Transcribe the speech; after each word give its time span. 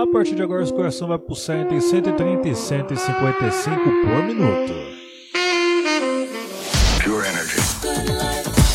A 0.00 0.06
partir 0.06 0.36
de 0.36 0.42
agora, 0.42 0.62
esse 0.62 0.72
coração 0.72 1.08
vai 1.08 1.18
pulsar 1.18 1.56
entre 1.56 1.80
130 1.80 2.48
e 2.48 2.54
155 2.54 3.82
por 3.82 4.22
minuto. 4.22 4.72
Pure 7.02 7.26
energy. 7.26 7.58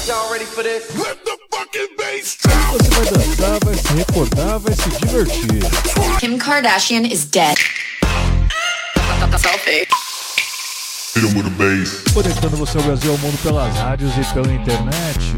Y'all 0.05 0.29
ready 0.29 0.43
for 0.43 0.63
this? 0.65 0.83
Let 0.97 1.23
the 1.23 1.37
fucking 1.49 1.95
bass 1.97 2.37
drop. 2.43 2.73
Você 2.73 2.89
vai 2.89 3.05
dançar, 3.05 3.59
vai 3.63 3.73
se 3.73 3.93
recordar, 3.93 4.59
vai 4.59 4.73
se 4.73 4.89
divertir. 4.89 6.19
Kim 6.19 6.37
Kardashian 6.37 7.05
is 7.05 7.23
dead. 7.23 7.57
Selfie. 9.37 9.87
Conectando 12.13 12.57
você 12.57 12.77
ao 12.77 12.83
Brasil 12.83 13.11
e 13.11 13.13
ao 13.13 13.17
mundo 13.19 13.41
pelas 13.41 13.73
rádios 13.77 14.11
e 14.17 14.33
pela 14.33 14.53
internet. 14.53 15.33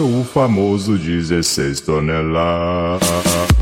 O 0.00 0.24
famoso 0.24 0.96
16 0.96 1.80
toneladas. 1.80 3.08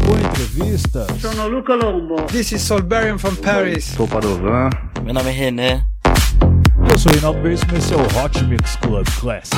Boa 0.05 0.21
entrevista. 0.21 1.07
Sono 1.21 1.48
Luca 1.48 1.75
Lombo. 1.75 2.16
This 2.27 2.52
is 2.52 2.62
Solberian 2.62 3.19
from 3.19 3.37
Paris. 3.37 3.84
Sou 3.84 4.07
Padovan. 4.07 4.71
Meu 5.02 5.15
nome 5.15 5.30
é 5.30 5.33
René. 5.33 5.85
Eu 6.91 6.98
sou 6.98 7.11
o 7.11 7.15
Reinaldo 7.15 7.43
Veríssimo 7.43 7.73
e 7.74 7.79
esse 7.79 7.95
é 7.95 7.97
o 7.97 8.24
Hot 8.24 8.45
Mix 8.45 8.77
Club 8.77 9.07
Classic. 9.19 9.57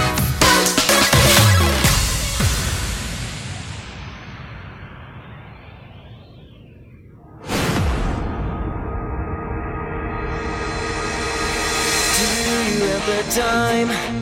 Do 12.18 13.08
you 13.08 13.22
time 13.30 14.21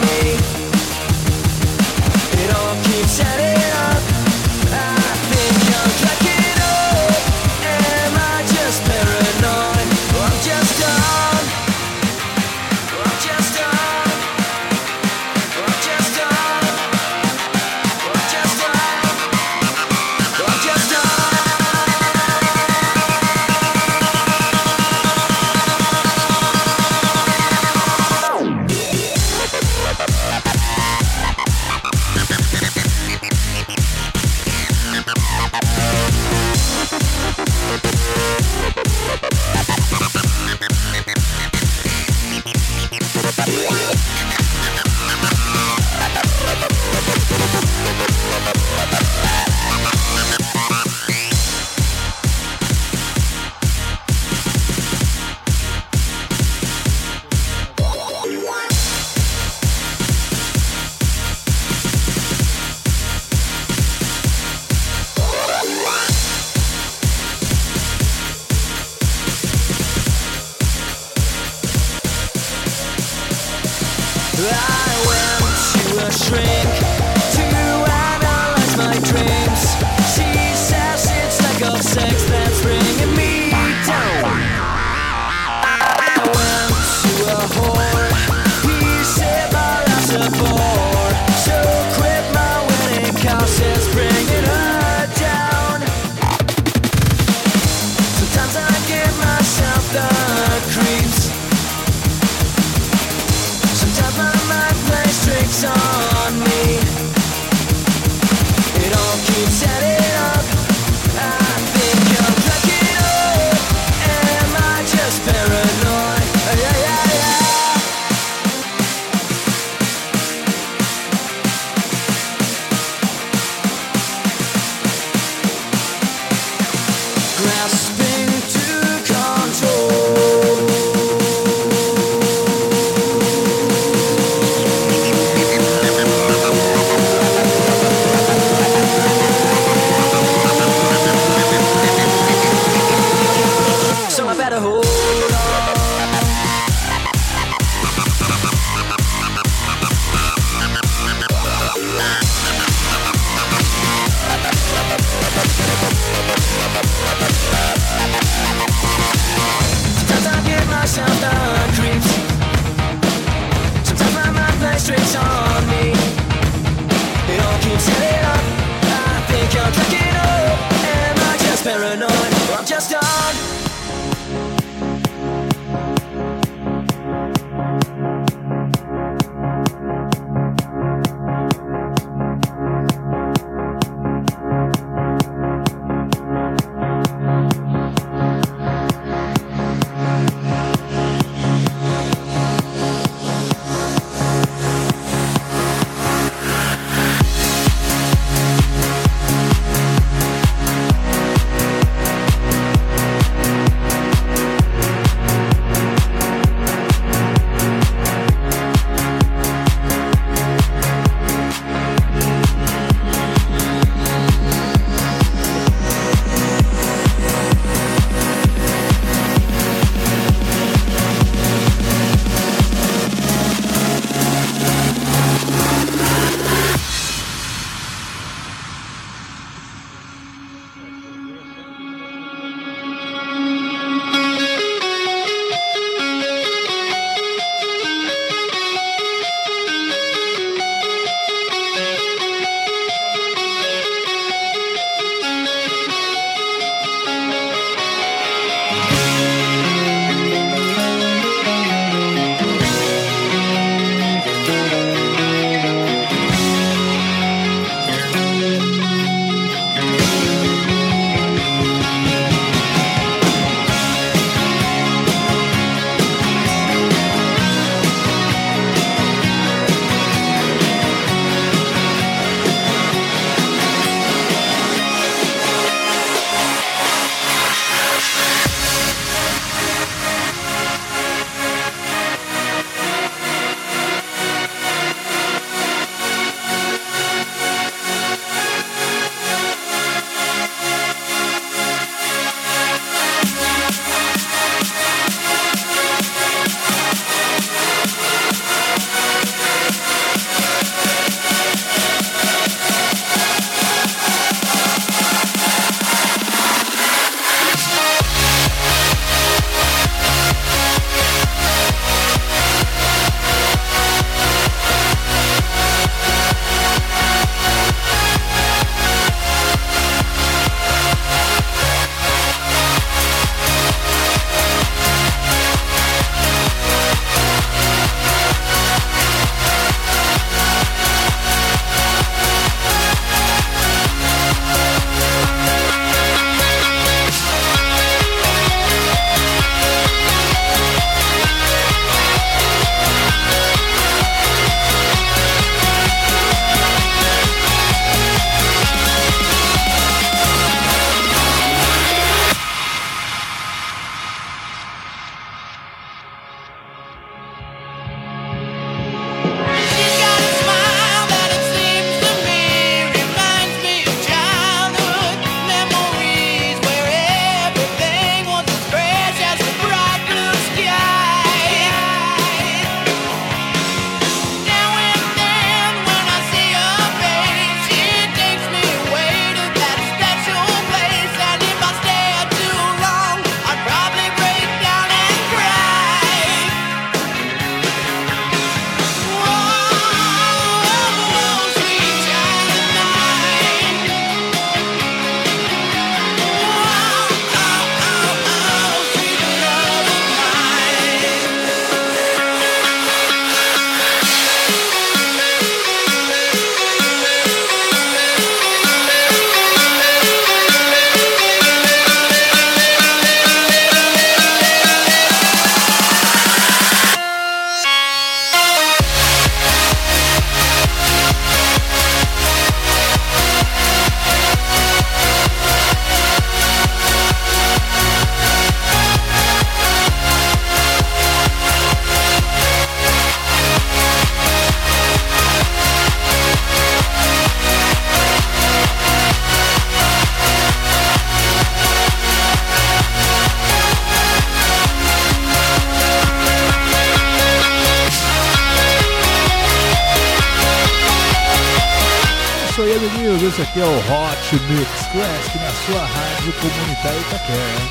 Hot 454.31 454.39
Mix 454.43 454.71
Classic 454.93 455.39
na 455.39 455.51
sua 455.51 455.85
rádio 455.85 456.31
comunitária 456.39 456.99
Itaquera. 457.01 457.61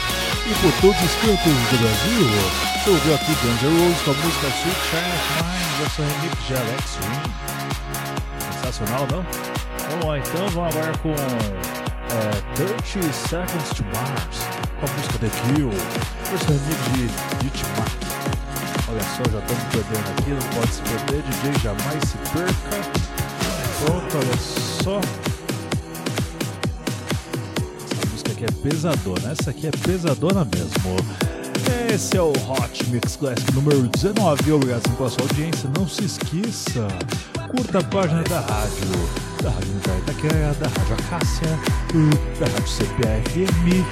E 0.46 0.54
por 0.60 0.72
todos 0.82 1.00
os 1.02 1.14
cantos 1.14 1.52
do 1.70 1.78
Brasil, 1.78 2.28
você 2.84 2.90
ouviu 2.90 3.14
aqui 3.14 3.32
N' 3.32 3.56
Roses 3.64 4.02
com 4.02 4.10
a 4.10 4.14
música 4.14 4.46
Sweet 4.46 4.80
Child 4.90 5.20
Mine, 5.40 5.70
versão 5.78 6.04
remix 6.04 6.46
de 6.46 6.54
Alex 6.54 6.98
Ring. 7.00 7.32
Sensacional, 8.52 9.06
não? 9.10 9.24
Vamos 9.88 10.04
lá 10.04 10.18
então, 10.18 10.48
vamos 10.50 10.76
agora 10.76 10.98
com 10.98 11.14
é, 11.14 12.30
30 12.56 13.10
Seconds 13.10 13.70
to 13.70 13.84
Mars, 13.94 14.38
com 14.78 14.86
a 14.86 14.90
música 14.92 15.18
The 15.18 15.30
Kill, 15.54 15.70
versão 16.28 16.58
remix 16.58 16.80
de 16.92 17.48
Ditmark. 17.48 18.00
Olha 18.90 19.02
só, 19.16 19.24
já 19.32 19.38
estamos 19.38 19.64
perdendo 19.72 20.10
aqui, 20.10 20.30
não 20.30 20.60
pode 20.60 20.74
se 20.74 20.82
perder, 20.82 21.22
DJ 21.22 21.58
jamais 21.62 22.04
se 22.04 22.18
perca. 22.34 23.00
Pronto, 23.82 24.18
olha 24.18 24.36
só. 24.36 25.29
Aqui 28.40 28.44
é 28.44 28.70
pesadona, 28.70 29.32
essa 29.32 29.50
aqui 29.50 29.66
é 29.66 29.70
pesadona 29.70 30.44
mesmo. 30.44 30.96
Esse 31.92 32.16
é 32.16 32.22
o 32.22 32.30
Hot 32.30 32.86
Mix 32.90 33.16
Classic 33.16 33.52
número 33.52 33.82
19. 33.88 34.52
Obrigado 34.52 34.96
pela 34.96 35.10
sua 35.10 35.22
audiência. 35.22 35.70
Não 35.76 35.86
se 35.86 36.04
esqueça, 36.04 36.88
curta 37.50 37.80
a 37.80 37.84
página 37.84 38.22
da 38.22 38.40
rádio, 38.40 38.88
da 39.42 39.50
Rádio 39.50 39.76
Itaquera, 39.98 40.54
da 40.54 40.68
Rádio 40.68 40.94
Acácia, 40.94 41.58
da 42.38 42.46
Rádio 42.46 42.68
CPFM. 42.68 43.84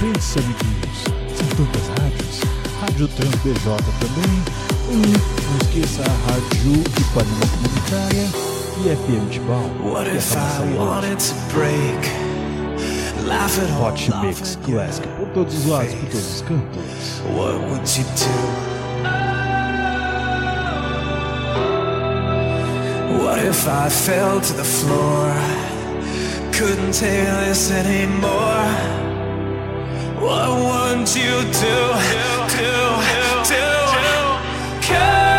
Pensa, 0.00 0.40
amiguinhos, 0.40 1.04
são 1.36 1.46
tantas 1.56 1.88
rádios. 2.00 2.40
Rádio 2.80 3.08
Trans 3.08 3.34
BJ 3.36 3.76
também. 4.00 4.42
Não 4.90 5.58
esqueça 5.62 6.02
a 6.02 6.32
Rádio 6.32 6.82
Ipanema 6.98 7.46
Comunitária 7.54 8.26
e 8.78 8.96
FM 8.96 9.30
Tibau. 9.30 9.70
What 9.84 10.10
é 10.10 10.16
if 10.16 10.34
I 10.34 10.76
wanted 10.76 11.18
to 11.18 11.34
break? 11.54 12.29
Laugh 13.26 13.58
at 13.58 13.70
all, 13.70 13.90
Hot 13.90 14.22
Mix 14.22 14.56
Classic 14.64 15.06
por 15.16 15.26
todos 15.34 15.54
os 15.54 15.66
lados, 15.66 15.94
por 15.94 16.08
todos 16.10 16.34
os 16.34 16.42
cantos. 16.42 17.20
What 17.34 17.60
would 17.68 17.88
you 17.96 18.04
do? 18.16 18.70
What 23.22 23.38
if 23.44 23.66
I 23.68 23.88
fell 23.88 24.40
to 24.40 24.52
the 24.54 24.64
floor? 24.64 25.34
Couldn't 26.52 26.92
take 26.92 27.26
this 27.46 27.70
anymore. 27.70 29.00
What 30.20 30.48
would 30.58 31.08
you 31.16 31.40
do? 31.52 31.90
Do, 32.50 32.74
do, 33.48 33.70
Come, 34.82 35.29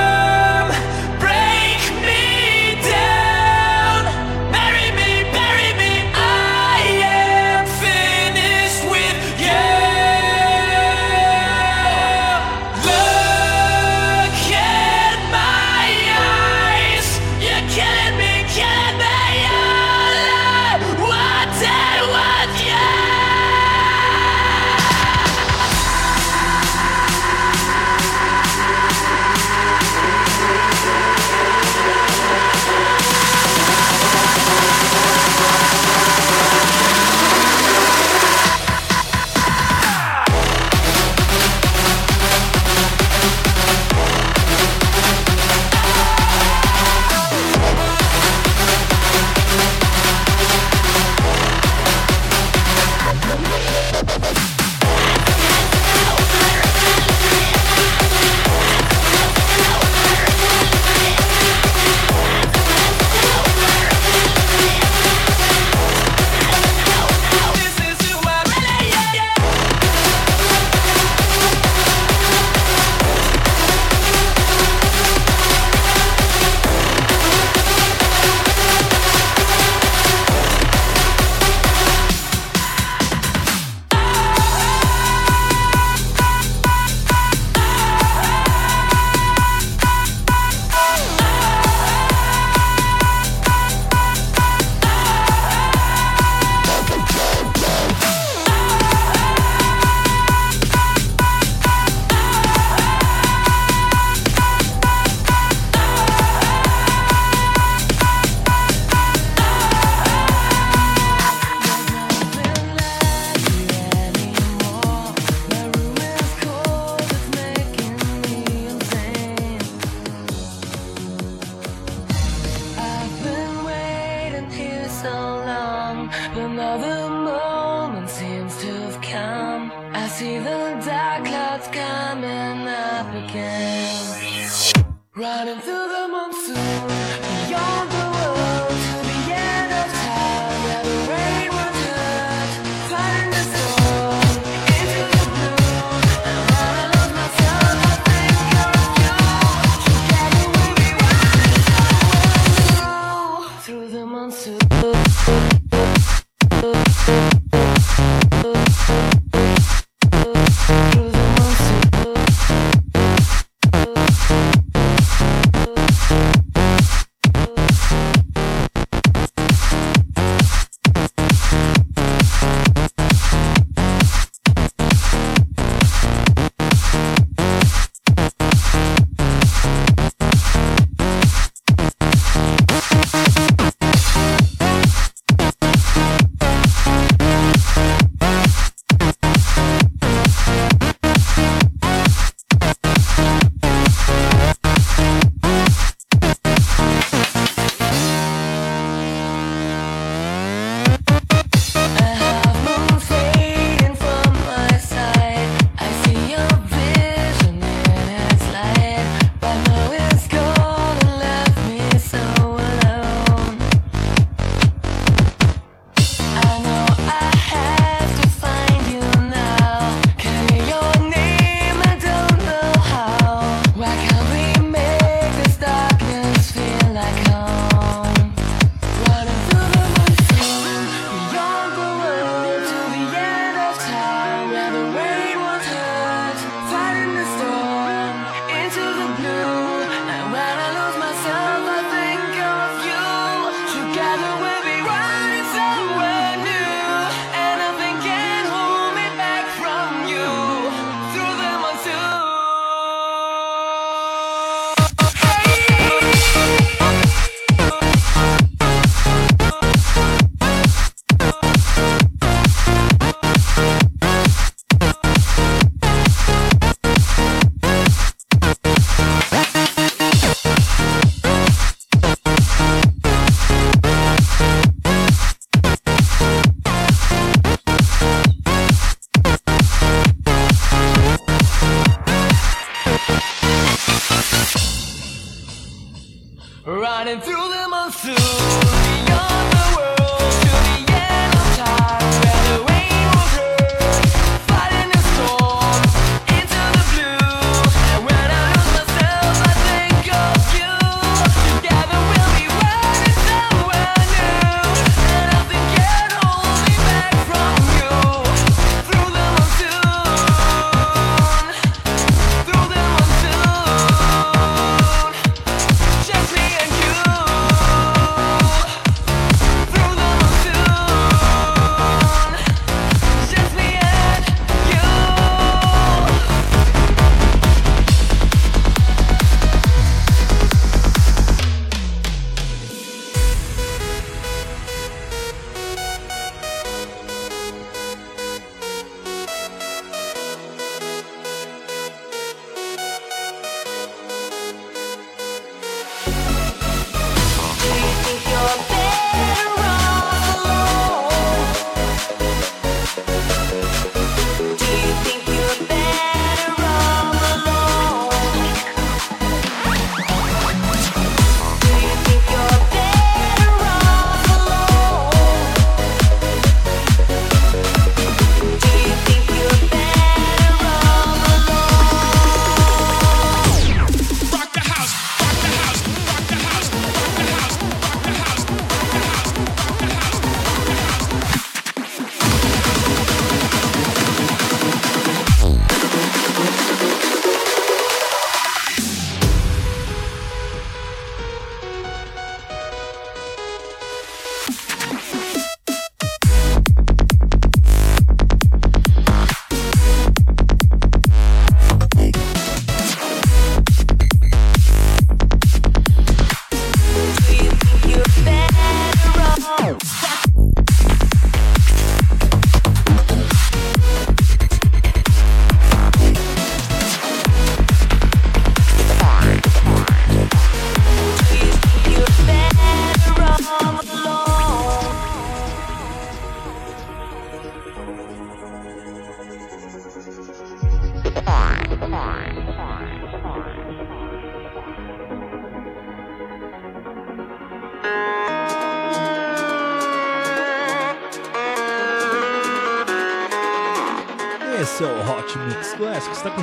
Riding 287.01 287.19
through 287.19 287.49
the 287.49 287.67
monsoon 287.67 288.60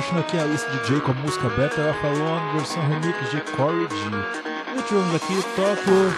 Curtindo 0.09 0.19
aqui 0.21 0.39
a 0.39 0.45
lista 0.45 0.69
de 0.71 0.79
DJ 0.79 1.01
com 1.01 1.11
a 1.11 1.13
música 1.15 1.49
Better 1.49 1.89
Off 1.89 2.05
Alone, 2.05 2.53
versão 2.53 2.81
remix 2.87 3.29
de 3.29 3.41
Corey 3.55 3.87
G. 3.89 4.81
Tivemos 4.87 5.15
aqui 5.15 5.43
Tóquio, 5.55 6.13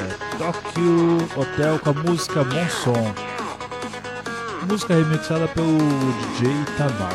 é, 0.00 0.38
Tokyo 0.38 1.18
Hotel 1.36 1.78
com 1.78 1.90
a 1.90 1.92
música 1.92 2.42
Monson. 2.42 3.14
Música 4.68 4.94
remixada 4.94 5.46
pelo 5.48 5.78
DJ 6.38 6.50
Tamar. 6.76 7.14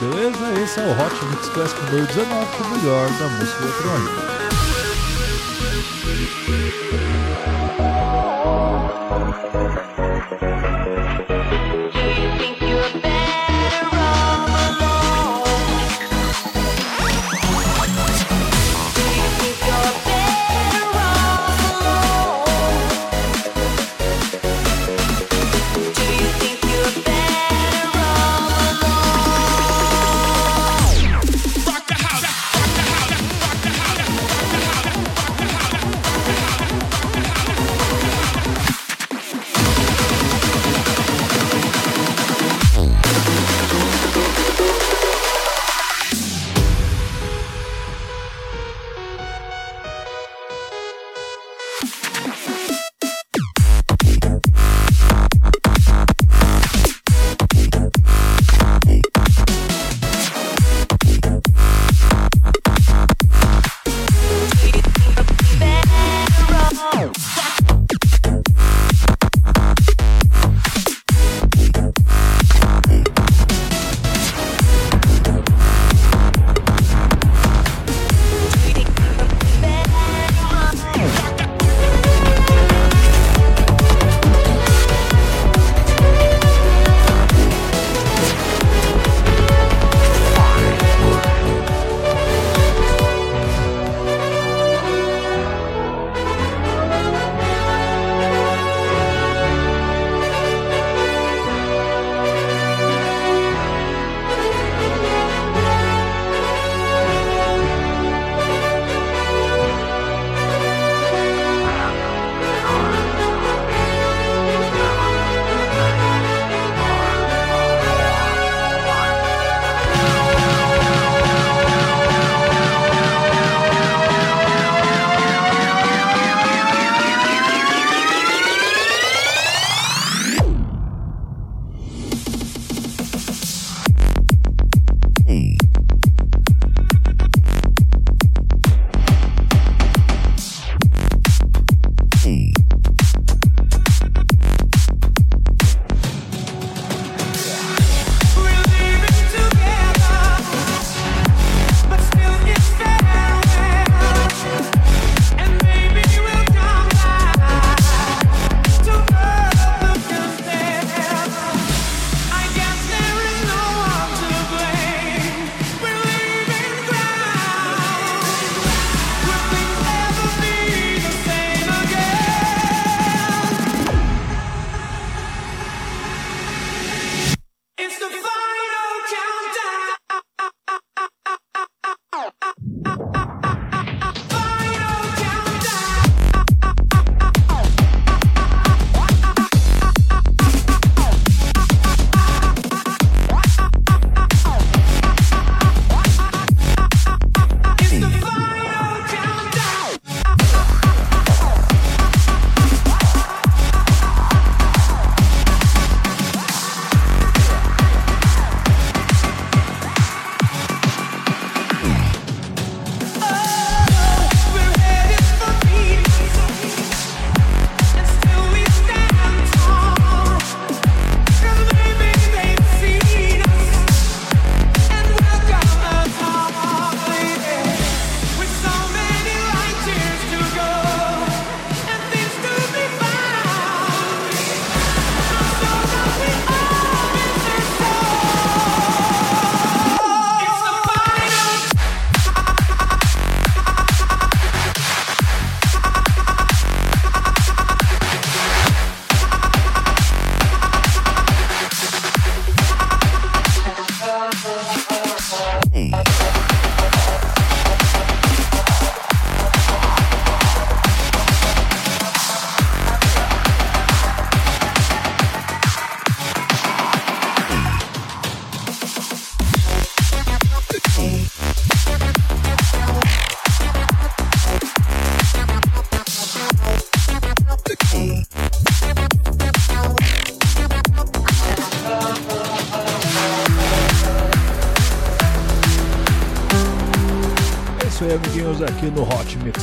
Beleza? 0.00 0.62
Esse 0.62 0.80
é 0.80 0.84
o 0.84 0.92
Hot 0.92 1.24
Mix 1.30 1.48
Classic 1.48 1.80
número 1.86 2.06
19, 2.06 2.46
com 2.56 2.62
o 2.62 2.68
melhor 2.68 3.08
da 3.08 3.28
música 3.28 3.64
eletrônica. 3.64 4.49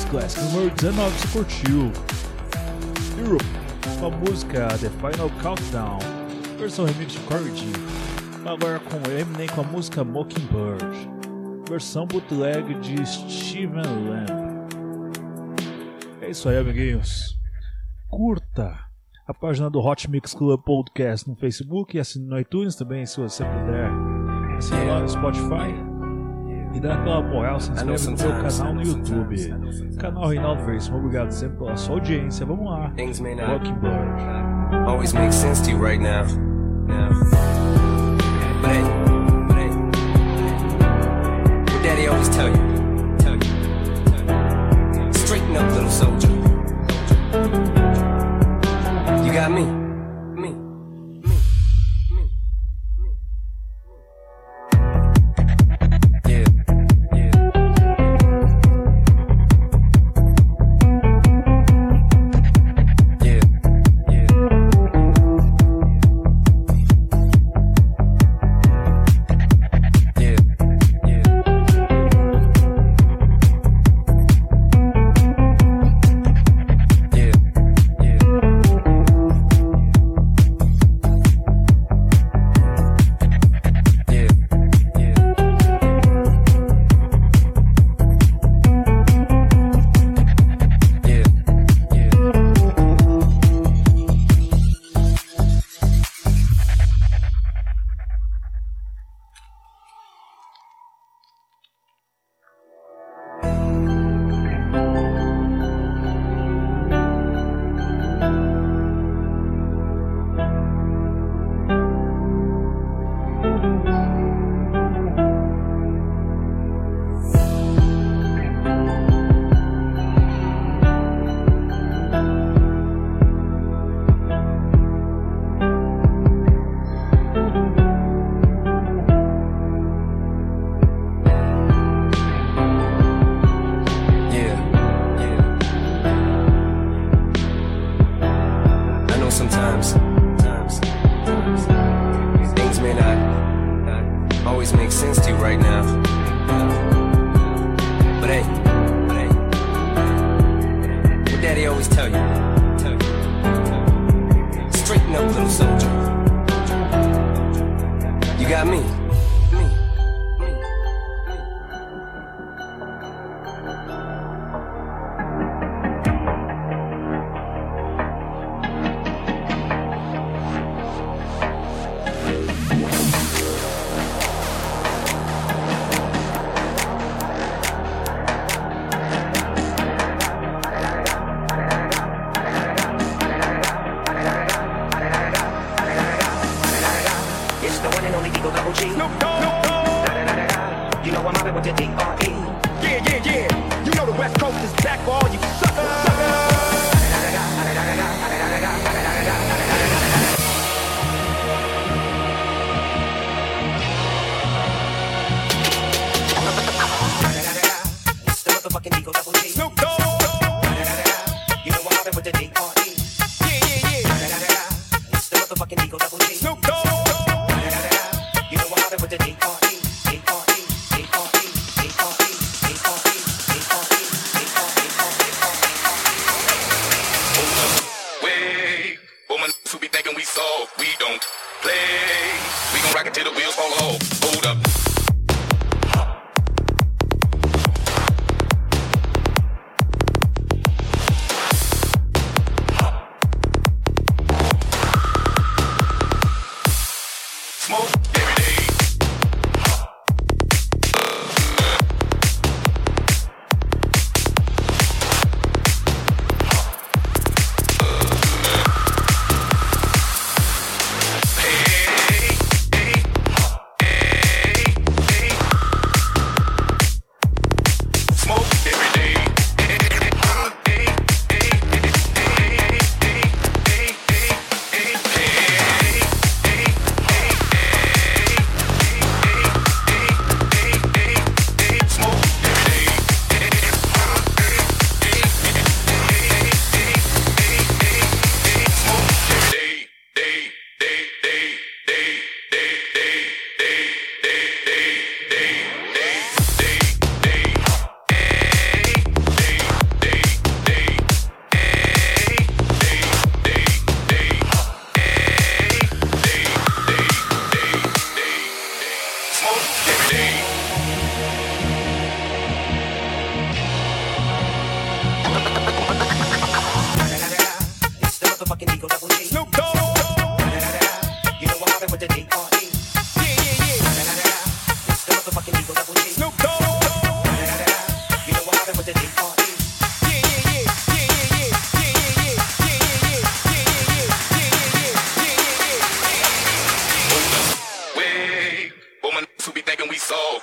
Classic 0.09 0.41
número 0.53 0.73
19, 0.75 1.11
você 1.11 1.37
curtiu 1.37 1.91
Europe 3.19 3.45
com 3.99 4.05
a 4.05 4.09
música 4.09 4.67
The 4.69 4.89
Final 4.89 5.29
Countdown, 5.41 5.99
versão 6.57 6.85
remix 6.85 7.11
de 7.11 7.19
Corey 7.21 7.53
G. 7.53 7.65
Agora 8.45 8.79
com 8.79 8.97
Eminem 9.11 9.47
com 9.47 9.61
a 9.61 9.63
música 9.65 10.05
Mockingbird, 10.05 11.09
versão 11.67 12.07
bootleg 12.07 12.73
de 12.75 13.05
Steven 13.05 13.83
Lamb. 13.83 14.67
É 16.21 16.29
isso 16.29 16.47
aí, 16.47 16.57
amiguinhos. 16.57 17.37
Curta 18.09 18.79
a 19.27 19.33
página 19.33 19.69
do 19.69 19.79
Hot 19.79 20.09
Mix 20.09 20.33
Club 20.33 20.61
Podcast 20.63 21.29
no 21.29 21.35
Facebook 21.35 21.97
e 21.97 21.99
assine 21.99 22.25
no 22.25 22.39
iTunes 22.39 22.75
também, 22.75 23.05
se 23.05 23.19
você 23.19 23.43
puder. 23.43 23.91
Assine 24.57 24.85
lá 24.85 25.01
no 25.01 25.09
Spotify. 25.09 25.86
E 26.77 26.79
dá 26.79 26.93
aquela 26.93 27.21
moral, 27.23 27.59
se 27.59 27.71
inscreve 27.71 28.05
no 28.05 28.17
meu 28.17 28.43
canal 28.43 28.73
no 28.75 28.83
YouTube. 28.83 29.35
Canal 29.97 30.27
Reinaldo 30.27 30.63
Veríssimo, 30.63 30.99
obrigado 30.99 31.31
sempre 31.31 31.57
pela 31.57 31.75
sua 31.75 31.95
audiência. 31.95 32.45
Vamos 32.45 32.69
lá. 32.69 32.91
Things 32.95 33.19
may 33.19 33.33
not 33.33 33.63
always 34.85 35.11
make 35.11 35.33
sense 35.33 35.59
to 35.63 35.71
you 35.71 35.83
right 35.83 35.99
now. 35.99 36.23
But 38.61 38.69
hey, 38.69 38.83
but 39.47 39.57
hey, 39.57 39.69
what 41.65 41.81
daddy 41.81 42.07
always 42.07 42.29
tell 42.29 42.47
you, 42.47 42.57
tell 43.17 43.33
you, 43.33 43.41
tell 44.05 44.21
you. 44.23 45.13
Straighten 45.13 45.57
up, 45.57 45.71
little 45.73 45.89
soldier. 45.89 46.29
You 49.25 49.33
got 49.33 49.49
me, 49.49 49.65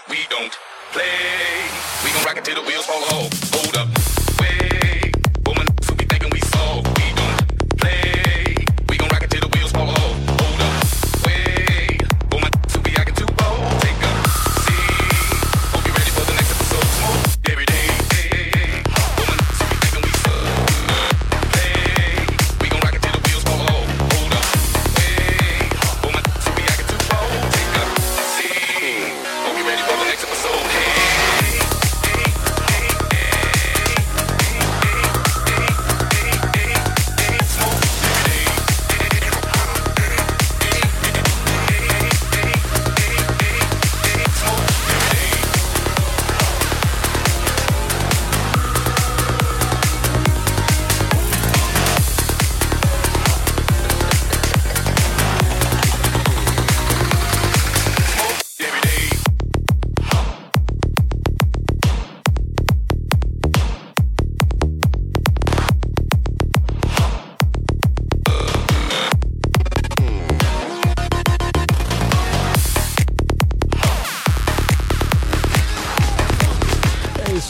we 0.08 0.18
don't 0.28 0.56
play. 0.92 1.04
We 2.04 2.10
gon' 2.12 2.24
rock 2.24 2.36
it 2.36 2.44
till 2.44 2.60
the 2.60 2.66
wheels 2.66 2.86
fall 2.86 3.02
off. 3.16 3.32
Hold 3.52 3.76
up. 3.76 4.03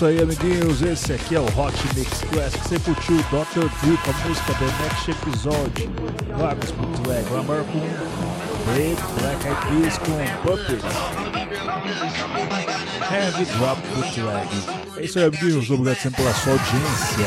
isso 0.04 0.06
aí, 0.06 0.20
amiguinhos. 0.20 0.82
Esse 0.82 1.14
aqui 1.14 1.34
é 1.34 1.40
o 1.40 1.44
Hot 1.44 1.74
Mix 1.94 2.20
Classic. 2.30 2.68
Você 2.68 2.78
curtiu 2.80 3.16
Dr. 3.16 3.68
Dre 3.80 3.96
com 4.04 4.10
a 4.10 4.28
música 4.28 4.54
The 4.54 4.66
Next 4.82 5.10
Episode? 5.10 5.88
Vamos 6.36 6.70
pro 6.72 6.86
track. 7.02 7.24
Vamos 7.30 7.66
com 7.68 7.80
Red 8.72 8.96
Black 9.18 9.46
Eyed 9.46 9.60
Peas 9.66 9.98
com 9.98 10.16
Puppets. 10.42 10.84
Heavy 13.10 13.44
Drop 13.56 13.80
Bootleg. 13.94 14.48
É 14.98 15.04
isso 15.04 15.18
aí, 15.18 15.24
amiguinhos. 15.24 15.70
Obrigado 15.70 15.96
sempre 16.02 16.22
pela 16.22 16.34
sua 16.34 16.52
audiência. 16.52 17.26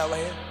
out 0.00 0.10
right 0.10 0.24
here? 0.24 0.49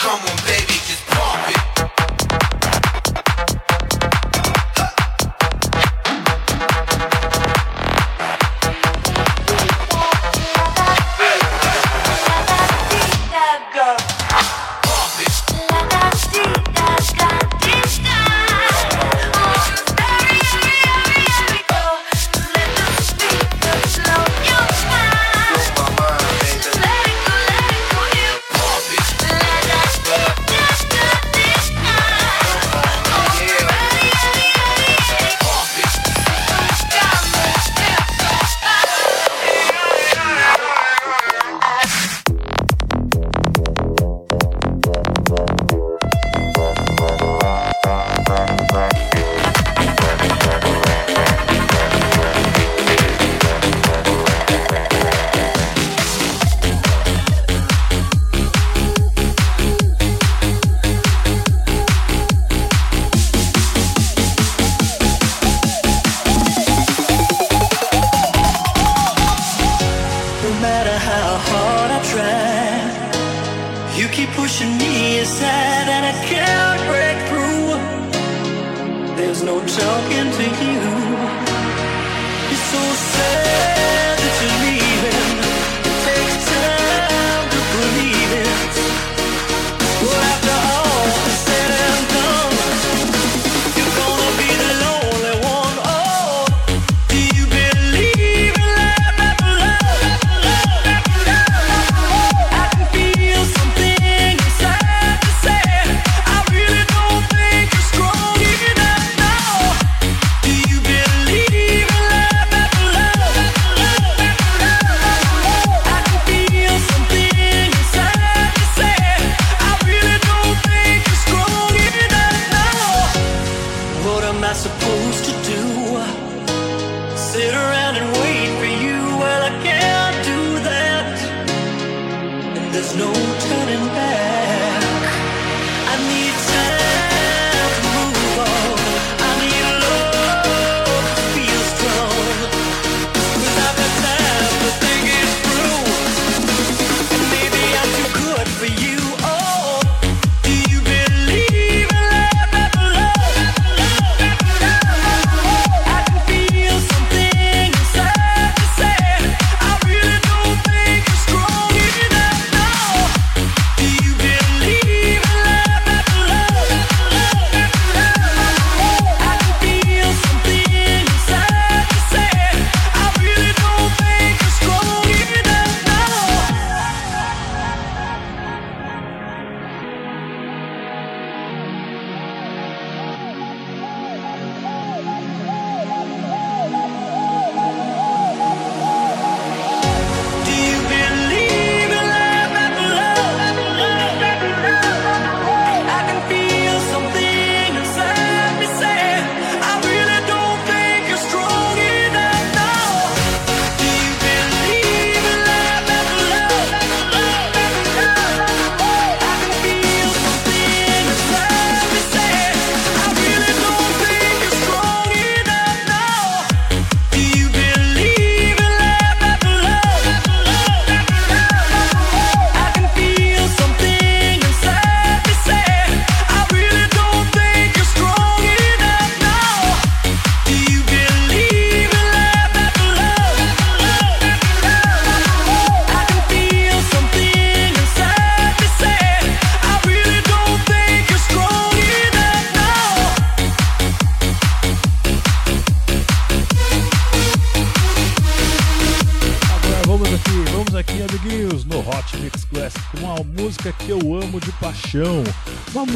Come 0.00 0.20
on, 0.20 0.36
baby, 0.46 0.74
just 0.86 1.04
pump 1.06 1.48
it. 1.50 1.67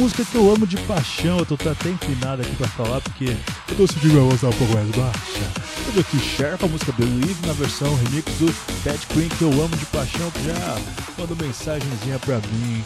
música 0.03 0.25
que 0.25 0.35
eu 0.35 0.53
amo 0.53 0.67
de 0.67 0.75
paixão, 0.81 1.39
eu 1.39 1.45
tô 1.45 1.53
até 1.53 1.87
inclinado 1.87 2.41
aqui 2.41 2.53
pra 2.57 2.67
falar 2.67 2.99
porque 2.99 3.37
eu 3.69 3.77
tô 3.77 3.87
sentindo 3.87 4.15
minha 4.15 4.29
voz 4.29 4.43
um 4.43 4.51
pouco 4.51 4.73
mais 4.73 4.89
baixa. 4.89 5.95
Eu 5.95 6.01
aqui 6.01 6.19
Sharp, 6.19 6.61
a 6.61 6.67
música 6.67 6.91
Believe 6.91 7.47
na 7.47 7.53
versão 7.53 7.95
remix 7.95 8.29
do 8.37 8.53
Ted 8.83 8.99
Queen 9.07 9.29
que 9.29 9.43
eu 9.43 9.51
amo 9.51 9.73
de 9.77 9.85
paixão, 9.85 10.29
que 10.31 10.43
já 10.43 10.77
mandou 11.17 11.37
mensagenzinha 11.37 12.19
pra 12.19 12.35
mim 12.35 12.83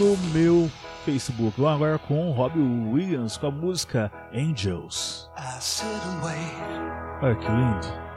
no 0.00 0.16
meu 0.32 0.68
Facebook. 1.04 1.54
Vamos 1.56 1.76
agora 1.76 1.96
com 1.96 2.28
o 2.28 2.32
Robbie 2.32 2.58
Williams 2.58 3.36
com 3.36 3.46
a 3.46 3.50
música 3.52 4.10
Angels. 4.34 5.30
Olha 7.22 7.36
que 7.36 7.46
lindo. 7.46 8.08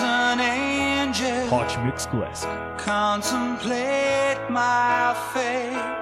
An 0.00 0.38
angel 0.38 1.52
Hot 1.52 1.76
Mix 1.80 2.06
Classic. 2.06 2.48
Contemplate 2.78 4.38
my 4.48 5.12
fate. 5.34 6.01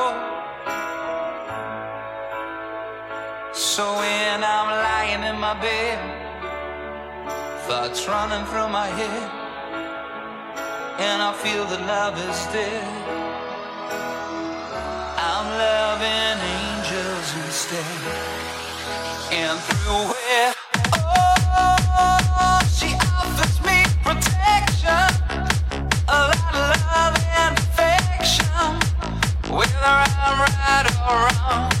So 3.71 3.87
when 3.95 4.43
I'm 4.43 4.69
lying 4.83 5.23
in 5.23 5.39
my 5.39 5.53
bed, 5.53 5.97
thoughts 7.69 8.05
running 8.05 8.45
through 8.47 8.67
my 8.67 8.87
head, 8.87 9.31
and 10.99 11.21
I 11.21 11.31
feel 11.41 11.63
that 11.63 11.79
love 11.87 12.17
is 12.19 12.39
dead. 12.51 12.83
I'm 15.29 15.47
loving 15.63 16.37
angels 16.59 17.27
instead, 17.45 18.01
and 19.31 19.57
through 19.57 20.15
it. 20.35 20.57
Whether 29.49 29.83
I'm 29.85 30.39
right 30.39 30.87
or 31.09 31.17
wrong 31.27 31.80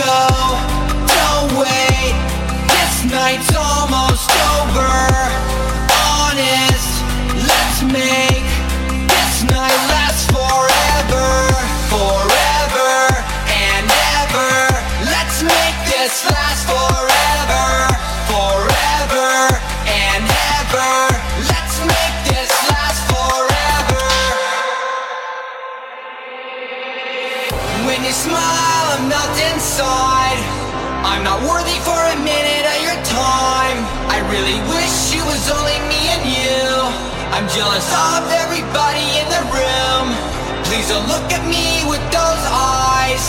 go, 0.00 0.26
don't 1.16 1.50
wait. 1.60 2.14
This 2.72 2.94
night's 3.12 3.52
almost 3.54 4.30
over. 4.56 4.92
Honest, 6.16 6.90
let's 7.36 7.80
make 7.84 8.48
this 9.12 9.34
night 9.44 9.80
last 9.92 10.30
forever, 10.32 11.28
forever 11.92 12.94
and 13.68 13.84
ever. 14.20 14.52
Let's 15.14 15.42
make 15.42 15.76
this 15.92 16.24
last 16.30 16.66
forever. 16.66 16.89
worthy 31.46 31.78
for 31.80 31.96
a 31.96 32.16
minute 32.20 32.64
of 32.68 32.78
your 32.84 32.98
time. 33.08 33.78
I 34.12 34.20
really 34.28 34.60
wish 34.68 35.16
it 35.16 35.24
was 35.24 35.48
only 35.48 35.78
me 35.88 36.00
and 36.12 36.24
you. 36.28 36.60
I'm 37.32 37.48
jealous 37.48 37.88
of 38.12 38.28
everybody 38.28 39.06
in 39.16 39.26
the 39.32 39.42
room. 39.48 40.06
Please 40.68 40.88
don't 40.92 41.08
look 41.08 41.24
at 41.32 41.40
me 41.48 41.80
with 41.88 42.02
those 42.12 42.44
eyes. 42.52 43.24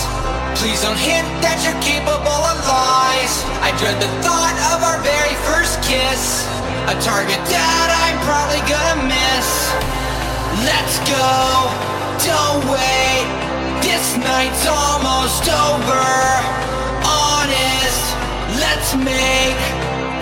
Please 0.59 0.83
don't 0.83 0.99
hint 0.99 1.27
that 1.39 1.63
you're 1.63 1.79
capable 1.79 2.41
of 2.51 2.57
lies. 2.67 3.33
I 3.63 3.71
dread 3.79 3.95
the 4.03 4.11
thought 4.19 4.57
of 4.75 4.83
our 4.83 4.99
very 4.99 5.35
first 5.47 5.79
kiss. 5.87 6.43
A 6.91 6.95
target 6.99 7.39
that 7.47 7.87
I'm 8.03 8.19
probably 8.27 8.61
gonna 8.67 9.07
miss. 9.07 9.47
Let's 10.67 10.99
go, 11.07 11.31
don't 12.27 12.63
wait. 12.67 13.25
This 13.79 14.19
night's 14.19 14.67
almost 14.67 15.47
over. 15.47 16.51
Let's 18.73 18.95
make 18.95 19.61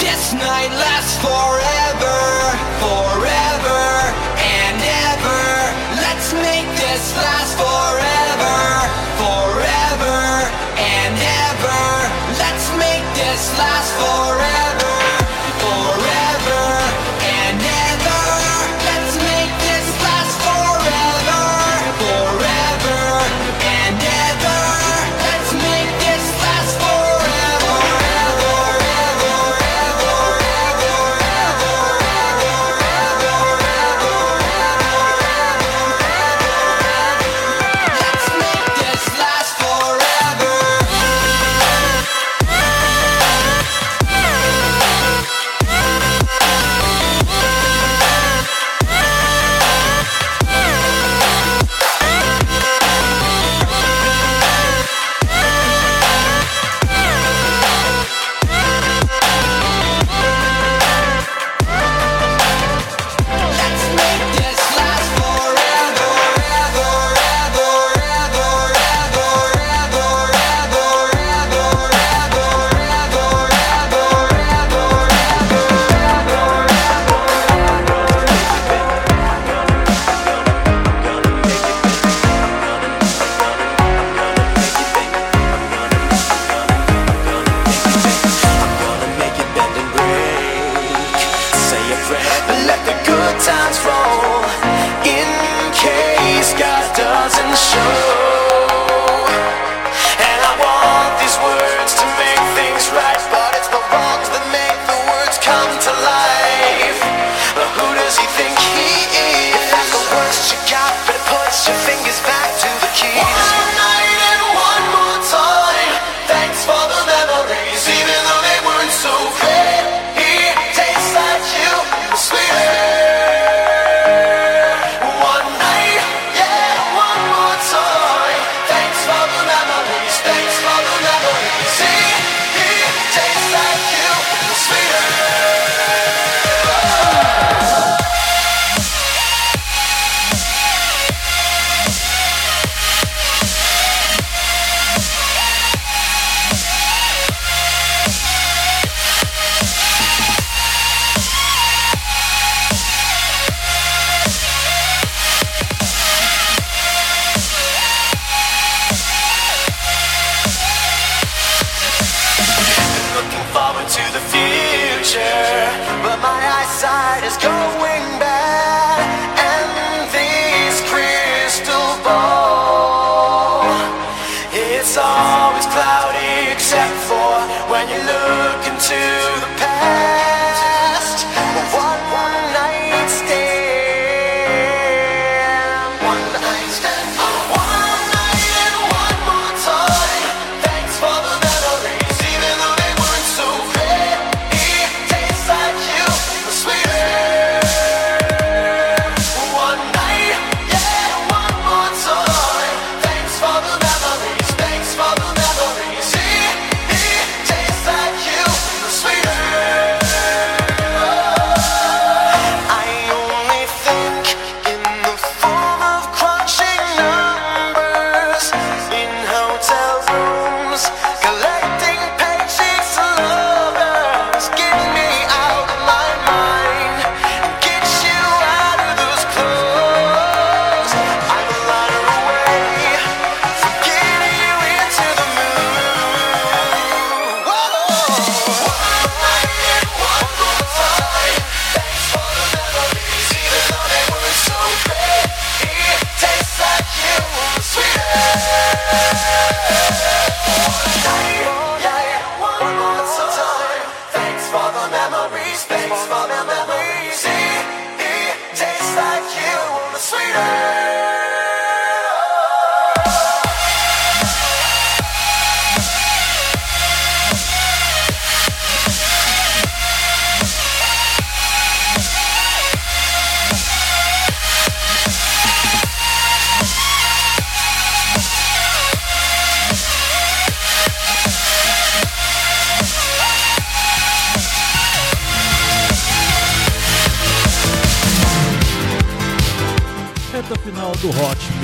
this 0.02 0.34
night 0.34 0.72
last 0.72 1.22
forever, 1.22 2.58
forever. 2.82 3.49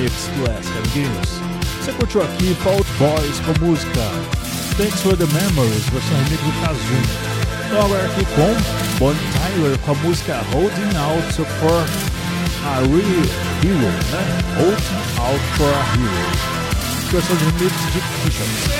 Classic, 0.05 0.77
amiguinhos. 0.77 1.29
Você 1.81 1.91
curtiu 1.93 2.21
aqui 2.21 2.55
Fall 2.63 2.73
Out 2.73 2.89
Boys 2.99 3.39
com 3.39 3.65
música 3.65 4.01
Thanks 4.77 5.01
for 5.01 5.15
the 5.17 5.25
Memories, 5.25 5.89
versão 5.89 6.17
remix 6.25 6.41
do. 6.41 6.49
Então 7.65 7.85
agora 7.85 8.05
aqui 8.05 8.25
com 8.35 8.99
Bonnie 8.99 9.19
Tyler 9.33 9.77
com 9.79 9.91
a 9.91 9.95
música 9.95 10.41
Holding 10.51 10.95
Out 10.97 11.33
for 11.33 11.85
a 12.65 12.75
Real 12.81 13.25
Hero, 13.63 13.89
né? 14.11 14.21
Holding 14.57 14.97
Out 15.17 15.43
for 15.57 15.73
a 15.73 15.79
Hero. 15.95 16.29
Versão 17.11 17.35
de 17.37 17.45
remix 17.45 17.73
de 17.93 17.99
T-shirts. 18.25 18.75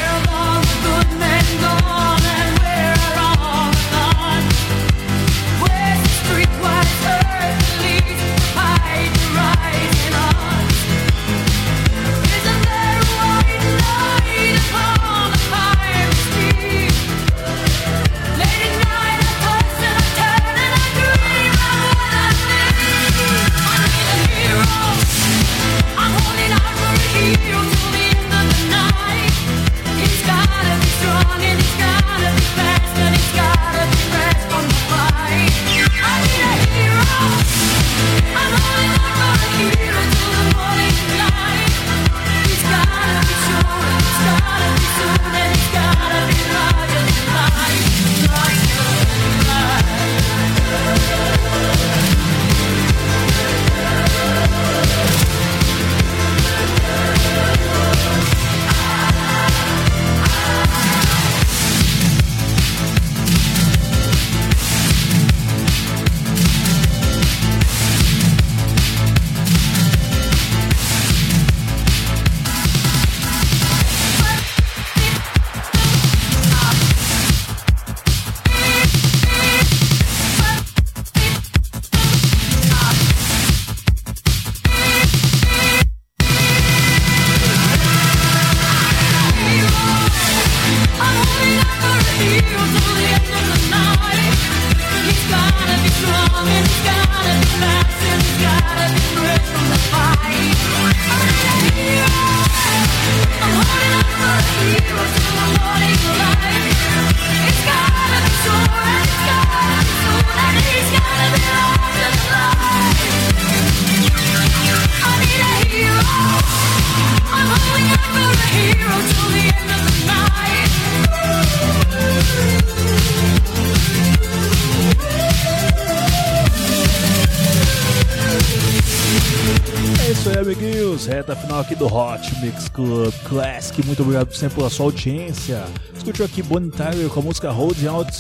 Mix 132.46 132.70
Club 132.70 133.12
Classic. 133.28 133.84
Muito 133.88 134.04
obrigado 134.04 134.32
sempre 134.36 134.58
pela 134.58 134.70
sua 134.70 134.86
audiência. 134.86 135.64
Escutou 135.96 136.28
aqui 136.28 136.44
Bonnie 136.44 136.70
Tyler 136.70 137.10
com 137.10 137.20
a 137.20 137.24
música 137.24 137.50
Hold 137.50 137.84
Out, 137.88 138.12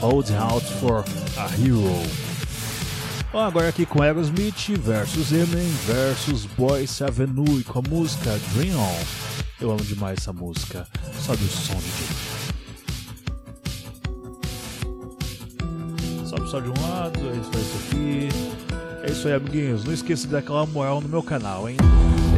Hold 0.00 0.30
Out 0.32 0.66
for 0.80 1.04
a 1.36 1.44
Hero. 1.54 2.02
Bom, 3.32 3.38
agora 3.38 3.68
aqui 3.68 3.86
com 3.86 4.02
Aerosmith 4.02 4.76
versus 4.76 5.30
Eminem 5.30 5.70
versus 5.86 6.46
Boyce 6.46 7.04
Avenue 7.04 7.62
com 7.62 7.78
a 7.78 7.82
música 7.88 8.36
Dream 8.54 8.76
On. 8.76 8.98
Eu 9.60 9.70
amo 9.70 9.84
demais 9.84 10.18
essa 10.18 10.32
música. 10.32 10.84
Sobe 11.24 11.44
o 11.44 11.48
som, 11.48 11.74
DJ. 11.74 12.30
só 16.46 16.58
de 16.58 16.68
um 16.68 16.82
lado, 16.82 17.20
é 17.20 17.36
isso, 17.36 17.50
é 17.54 17.60
isso 17.60 17.76
aqui. 17.86 18.28
É 19.04 19.10
isso 19.12 19.28
aí, 19.28 19.34
amiguinhos. 19.34 19.84
Não 19.84 19.92
esqueça 19.92 20.26
de 20.26 20.32
dar 20.32 20.38
aquela 20.38 20.66
moral 20.66 21.00
no 21.00 21.08
meu 21.08 21.22
canal, 21.22 21.68
hein? 21.68 21.76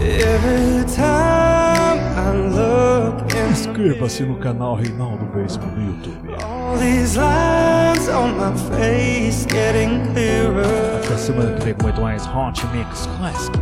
Every 0.03 0.85
time 0.95 1.99
I 2.19 2.33
look 2.49 3.33
in 3.35 3.51
Inscreva-se 3.51 4.25
no 4.25 4.37
canal 4.37 4.77
Reinaldo 4.77 5.25
Veríssimo 5.33 5.67
no 5.67 5.83
YouTube. 5.83 6.35
all 6.43 6.77
these 6.77 7.17
lines 7.17 8.09
on 8.09 8.37
my 8.37 8.53
face 8.71 9.47
getting 9.47 10.13
clearer. 10.13 11.01
Até 11.05 11.17
semana 11.17 11.53
que 11.57 11.65
vem 11.65 11.75
com 11.75 11.85
muito 11.85 12.01
mais 12.01 12.27
Hot 12.27 12.67
Mix 12.73 13.07
Classic. 13.19 13.53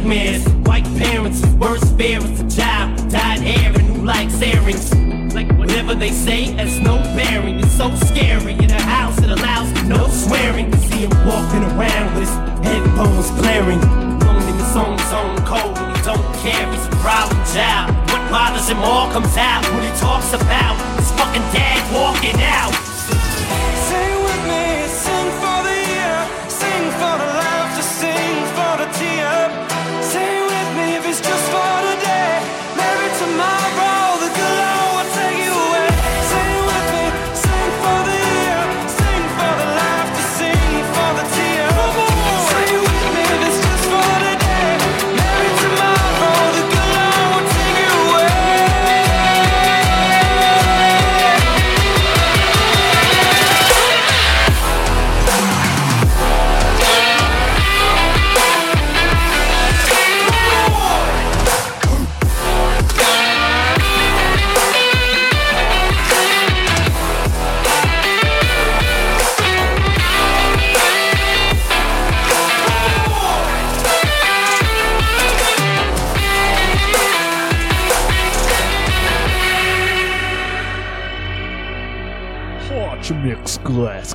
Nightmares, 0.00 0.48
white 0.64 0.84
parents, 0.96 1.44
worst 1.60 1.96
parents, 1.98 2.40
a 2.40 2.56
child, 2.56 2.96
dyed 3.10 3.40
hair, 3.40 3.72
and 3.72 3.82
who 3.82 4.02
likes 4.02 4.40
earrings. 4.40 4.94
Like 5.34 5.50
whatever 5.58 5.94
they 5.94 6.10
say 6.10 6.52
has 6.52 6.80
no 6.80 6.96
bearing. 7.14 7.60
It's 7.60 7.72
so 7.72 7.94
scary 7.96 8.54
in 8.54 8.70
a 8.70 8.82
house 8.82 9.16
that 9.20 9.30
allows 9.30 9.70
no 9.84 10.08
swearing. 10.08 10.70
To 10.70 10.78
see 10.78 11.06
him 11.06 11.10
walking 11.26 11.64
around 11.76 12.14
with 12.14 12.28
his 12.28 12.34
headphones 12.64 13.30
blaring. 13.32 13.78
Alone 13.78 14.42
in 14.48 14.56
his 14.56 14.76
own 14.76 14.98
zone, 15.10 15.36
cold, 15.44 15.76
and 15.76 15.96
he 15.96 16.02
don't 16.02 16.34
care. 16.36 16.66
He's 16.72 16.86
a 16.86 16.96
problem 17.04 17.36
child. 17.52 17.94
What 18.10 18.30
bothers 18.30 18.68
him 18.68 18.78
all 18.78 19.10
comes 19.12 19.36
out. 19.36 19.62
What 19.72 19.84
he 19.84 19.92
talks 20.00 20.32
about, 20.32 20.76
his 20.96 21.10
fucking 21.12 21.46
dad 21.52 21.80
walking 21.94 22.40
out. 22.40 22.89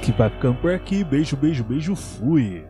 Classic 0.05 0.17
vai 0.17 0.29
ficando 0.29 0.59
por 0.59 0.71
aqui. 0.71 1.03
Beijo, 1.03 1.35
beijo, 1.35 1.63
beijo. 1.63 1.95
Fui. 1.95 2.63